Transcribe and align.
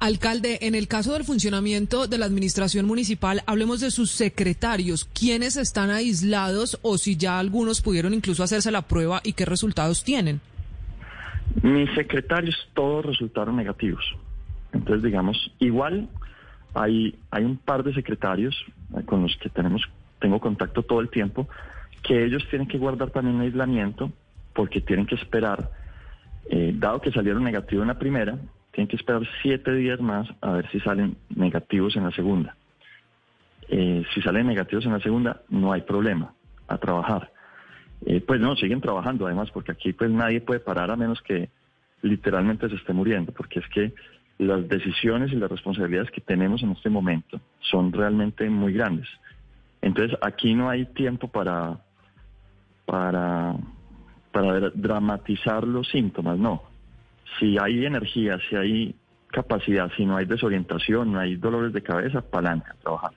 Alcalde, 0.00 0.60
en 0.62 0.74
el 0.74 0.88
caso 0.88 1.12
del 1.12 1.24
funcionamiento 1.24 2.06
de 2.06 2.16
la 2.16 2.24
administración 2.24 2.86
municipal, 2.86 3.42
hablemos 3.44 3.80
de 3.80 3.90
sus 3.90 4.10
secretarios. 4.10 5.04
¿Quiénes 5.04 5.58
están 5.58 5.90
aislados 5.90 6.78
o 6.80 6.96
si 6.96 7.18
ya 7.18 7.38
algunos 7.38 7.82
pudieron 7.82 8.14
incluso 8.14 8.42
hacerse 8.42 8.70
la 8.70 8.80
prueba 8.80 9.20
y 9.22 9.34
qué 9.34 9.44
resultados 9.44 10.02
tienen? 10.02 10.40
Mis 11.62 11.92
secretarios 11.94 12.56
todos 12.72 13.04
resultaron 13.04 13.56
negativos. 13.56 14.02
Entonces, 14.72 15.02
digamos, 15.02 15.52
igual 15.58 16.08
hay, 16.72 17.14
hay 17.30 17.44
un 17.44 17.58
par 17.58 17.84
de 17.84 17.92
secretarios 17.92 18.56
con 19.04 19.22
los 19.22 19.36
que 19.36 19.50
tenemos, 19.50 19.82
tengo 20.18 20.40
contacto 20.40 20.82
todo 20.82 21.00
el 21.00 21.10
tiempo, 21.10 21.46
que 22.02 22.24
ellos 22.24 22.42
tienen 22.48 22.68
que 22.68 22.78
guardar 22.78 23.10
también 23.10 23.38
aislamiento 23.40 24.10
porque 24.54 24.80
tienen 24.80 25.04
que 25.04 25.16
esperar, 25.16 25.70
eh, 26.48 26.72
dado 26.74 27.02
que 27.02 27.12
salieron 27.12 27.44
negativos 27.44 27.82
en 27.82 27.88
la 27.88 27.98
primera, 27.98 28.38
tienen 28.72 28.88
que 28.88 28.96
esperar 28.96 29.22
siete 29.42 29.72
días 29.74 30.00
más 30.00 30.28
a 30.40 30.52
ver 30.52 30.70
si 30.70 30.80
salen 30.80 31.16
negativos 31.34 31.96
en 31.96 32.04
la 32.04 32.12
segunda. 32.12 32.56
Eh, 33.68 34.04
si 34.14 34.22
salen 34.22 34.46
negativos 34.46 34.84
en 34.86 34.92
la 34.92 35.00
segunda, 35.00 35.42
no 35.48 35.72
hay 35.72 35.82
problema 35.82 36.32
a 36.68 36.78
trabajar. 36.78 37.32
Eh, 38.06 38.20
pues 38.20 38.40
no, 38.40 38.56
siguen 38.56 38.80
trabajando 38.80 39.26
además, 39.26 39.50
porque 39.50 39.72
aquí 39.72 39.92
pues 39.92 40.10
nadie 40.10 40.40
puede 40.40 40.60
parar 40.60 40.90
a 40.90 40.96
menos 40.96 41.20
que 41.22 41.50
literalmente 42.02 42.68
se 42.68 42.76
esté 42.76 42.92
muriendo, 42.92 43.32
porque 43.32 43.58
es 43.58 43.66
que 43.68 43.92
las 44.38 44.66
decisiones 44.68 45.32
y 45.32 45.36
las 45.36 45.50
responsabilidades 45.50 46.10
que 46.10 46.20
tenemos 46.20 46.62
en 46.62 46.70
este 46.70 46.88
momento 46.88 47.40
son 47.60 47.92
realmente 47.92 48.48
muy 48.48 48.72
grandes. 48.72 49.08
Entonces 49.82 50.16
aquí 50.22 50.54
no 50.54 50.70
hay 50.70 50.86
tiempo 50.86 51.28
para, 51.28 51.78
para, 52.86 53.56
para 54.32 54.70
dramatizar 54.70 55.66
los 55.66 55.88
síntomas, 55.88 56.38
no 56.38 56.69
si 57.38 57.56
hay 57.58 57.86
energía, 57.86 58.38
si 58.48 58.56
hay 58.56 58.94
capacidad, 59.28 59.90
si 59.96 60.04
no 60.04 60.16
hay 60.16 60.26
desorientación, 60.26 61.12
no 61.12 61.20
hay 61.20 61.36
dolores 61.36 61.72
de 61.72 61.82
cabeza, 61.82 62.20
palanca, 62.20 62.74
trabajar. 62.82 63.12